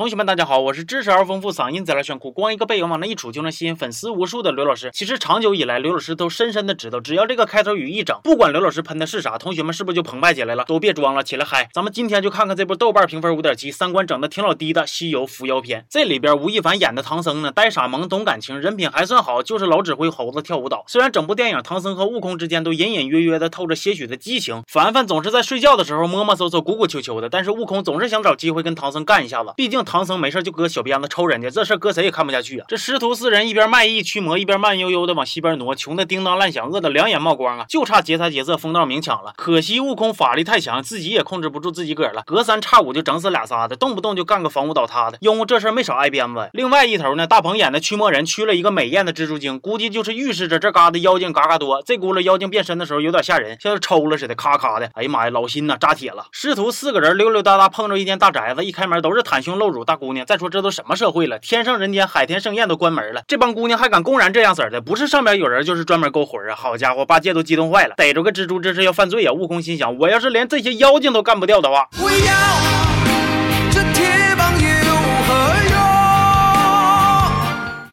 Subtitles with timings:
[0.00, 4.90] 同学们，大家好，我是知识而丰富、嗓音贼拉炫酷、光一个背影往那一杵就能吸引粉丝无数的刘老师。
[4.94, 10.64] 其实长久以来，刘老师都深深的知道，只要这个开头语一整，不管刘老师喷的是啥，同学们是不是就澎湃起来了？
[10.64, 11.68] 都别装了，起来嗨！
[11.74, 15.80] 咱们今天就看看这部豆瓣评分五点七、三观整的挺老低的《西游伏妖篇》。
[15.90, 20.82] 这里边吴亦凡演的唐僧呢，呆傻萌，懂感情，人品还算好，就是老指挥猴子跳舞蹈。
[20.86, 29.84] 虽然整部电影唐僧和悟空之间都隐隐约约的透着些许的激情，凡凡总是在睡觉的时候摸摸搜搜、鼓鼓秋秋的，但是悟空总是想找机会跟唐僧干一下子，毕竟。
[29.90, 32.64] 唐僧没事就搁小鞭子抽人家，这事搁谁也看不下去啊！
[32.68, 37.66] 这师徒四人一边卖艺驱魔，一边慢悠悠的往西边挪，穷的叮当乱响，饿的两眼冒光啊！
[37.68, 39.32] 就差劫财劫色、疯道明抢了。
[39.36, 45.18] 可惜悟空法力太强，自己也控制不住自己个儿了，隔三差五就整死俩仨的，动不动就干个房屋倒塌的。
[45.20, 46.48] 因为这事没少挨鞭子。
[46.52, 51.82] 另外一头呢，大鹏演的驱魔人驱了一个美艳的蜘蛛精，估计就是预示着这嘎达妖精嘎嘎多。
[51.84, 54.88] 这轱辘妖精变身的时候有点吓人，像是抽了似的，咔咔的。
[54.94, 56.26] 哎呀妈呀，老心呐，扎铁了。
[56.30, 60.26] 师徒四个人溜溜达达碰着一间大宅子，一开门都是袒胸露乳大姑娘。
[60.26, 60.50] 再说。
[60.50, 61.38] 这都什么社会了？
[61.38, 64.80] 天上人间，海天盛宴都关门了，这帮姑娘还敢公然这样式的？
[64.80, 66.56] 不是上边有人，就是专门勾魂啊！
[66.56, 69.32] 好家伙，八戒都激动坏了，逮着个蜘蛛这是要犯罪啊！
[69.32, 71.88] 悟空心想，我要是连这些妖精都干不掉的话，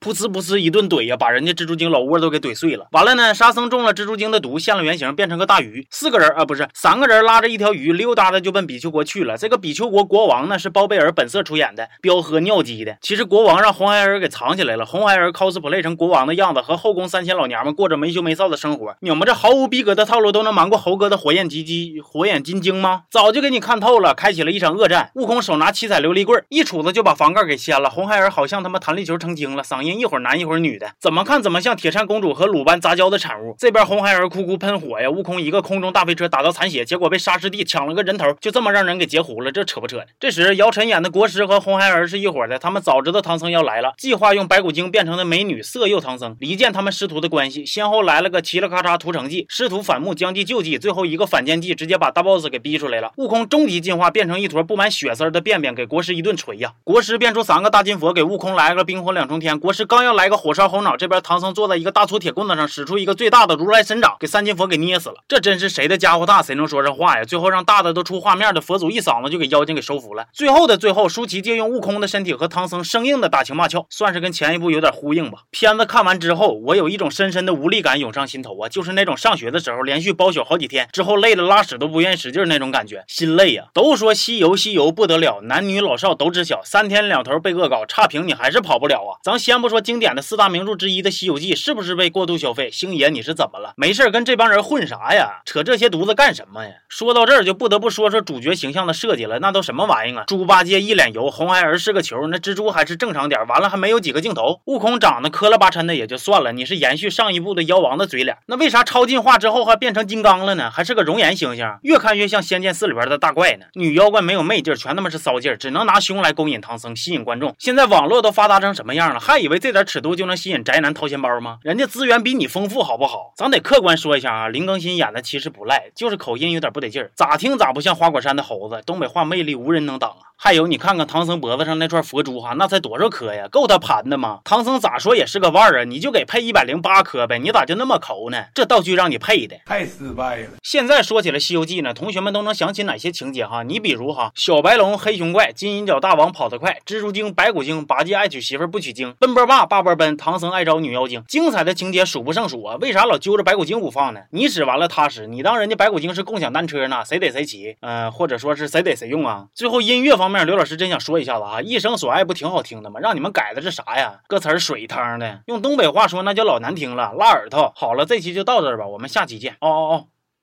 [0.07, 2.87] 噗呲噗呲一顿怼呀，把人家蜘蛛精老窝都给怼碎了。
[2.91, 5.85] 完了呢，沙僧中了蜘蛛精的毒，现了原形，变成个大鱼。
[5.91, 9.37] 四个人啊，不是三个人，拉着一条鱼溜达的就奔比丘国去了。
[9.37, 12.97] 这个比丘国国王呢是包贝尔本色出演的，彪喝尿鸡的。
[13.01, 18.95] 其实国王让红孩儿给藏起来了，红孩儿 cosplay 成国王的样子，和后宫三千老娘们过着没羞没臊的生活。
[19.01, 22.01] 你们这毫无逼格的套路都能瞒过猴哥的火眼金睛？
[22.01, 23.03] 火眼金睛吗？
[23.11, 25.11] 早就给你看透了，开启了一场恶战。
[25.15, 27.89] 悟空手拿七彩琉璃棍，一杵子就把房盖给掀了。
[27.89, 29.96] 红孩儿好像他妈弹力球成精了，嗓音。
[29.97, 33.55] 一会儿男一会儿女的，怎么看怎么像铁扇公主和鲁班杂交的产物。
[33.57, 40.03] 这边红孩儿哭哭喷火呀，悟空一个空中大飞车打到残血，结果被沙师弟抢了个人头，就这么让人给截胡了，这扯不扯？
[40.19, 53.11] 这时姚晨演的国师和红孩儿是一伙的，他们早知道唐僧要来了，计划用白骨精变成的美女色诱唐僧，离间他们师徒的关系，先后来了个嘁哩咔嚓屠城计，师徒反目将计就计，最后一个反间计，直接把大 boss 给逼出来了。
[53.17, 56.73] 悟空终极进化变成一坨布满血丝的便便，给国师一顿锤呀！
[56.83, 59.59] 国师变出三个大金佛，给悟空来个冰火两重天。
[59.59, 60.27] 国师刚要来。
[60.27, 65.15] 个火烧后脑，这边唐僧坐在一个大粗铁棍子上，使出一个最大的如来神掌，给三金佛给捏死了。
[65.25, 67.23] 这真是谁的家伙大，谁能说上话呀？
[67.23, 70.25] 最后让大的都出画面的佛祖一嗓子就给妖精给收服了。
[70.33, 75.43] 最后的最后，舒淇借用悟空的身体和唐僧生硬的打情骂俏，算是跟前一部有点呼应吧。
[75.49, 83.65] 片子看完之后，我有一种深深的无力感涌上心头啊，就是那种上学的时候连续包宿好几天之后累的拉屎都不愿意使劲那种感觉，心累呀。
[83.73, 89.15] 都说西游西游不得了，男女老少都知晓，三天两头被恶搞，差评你还是跑不了啊。
[89.23, 90.97] 咱先不说经典的四大名著之一。
[91.01, 92.71] 的《西游记》是不是被过度消费？
[92.71, 93.73] 星爷，你是怎么了？
[93.77, 95.41] 没事跟这帮人混啥呀？
[95.45, 96.71] 扯这些犊子干什么呀？
[96.89, 99.39] 说到这儿，就不得不说说主角形象的设计了。
[99.39, 100.23] 那都什么玩意儿啊？
[100.25, 103.45] 猪八戒一脸油，红孩儿是个球，那蜘蛛还是正常点。
[103.47, 104.61] 完了还没有几个镜头。
[104.65, 108.37] 悟空长得磕了巴碜的也就算了，你是延续上一部的妖王的嘴脸。
[108.47, 110.71] 那为啥超进化之后还变成金刚了呢？
[110.71, 113.67] 还是个熔岩形象，越看越像《仙剑四》里边的大怪呢。
[113.73, 117.55] 女妖怪没有媚劲，全他妈是骚劲，只能拿胸来勾引唐僧，吸引观众。
[117.59, 119.19] 现在网络都发达成什么样了？
[119.19, 121.59] 还以为这点尺度就能吸引宅男掏钱包吗？
[121.61, 123.33] 人家资源比你丰富，好不好？
[123.35, 128.81] 咱得客观说一下啊，林更新演的其实不赖，就是口音有点不得劲儿，咋听咋不像花果山的猴子。
[128.85, 130.17] 东北话魅力无人能挡啊！
[130.39, 133.47] 还有你看看唐僧脖子上那串佛珠哈，那才多少颗呀？
[133.47, 134.39] 够他盘的吗？
[134.43, 138.45] 唐僧咋说也是个腕儿啊，你就给配一百零八颗呗，你咋就那么抠呢？
[138.53, 140.49] 这道具让你配的太失败了。
[140.61, 143.63] 现在说起来《西游记》呢，同学们都能想起哪些情节哈？
[143.63, 152.05] 你比如哈，小白龙、黑熊怪、金银角大王跑得快，蜘蛛精、白骨精、八戒爱娶媳妇不娶精，奔波霸、霸波奔，唐僧爱招女妖精，精彩的情节。
[152.05, 152.77] 数不胜数啊！
[152.79, 154.21] 为啥老揪着白骨精不放呢？
[154.31, 157.03] 你使完了他使，你当人家白骨精是共享单车呢？
[157.03, 157.75] 谁得谁骑？
[157.81, 159.47] 嗯，或者说是谁得谁用啊？
[159.53, 162.99] 最后音乐方面，刘老师真想说一下子啊，一生所爱不挺好听的吗？
[162.99, 164.19] 让你们改的是啥呀？
[164.27, 167.73] 歌词水汤的，用东北话说那叫老难听了，拉耳朵。
[167.75, 169.53] 好了，这期就到这儿吧，我们下期见。
[169.59, 170.16] 哦哦哦。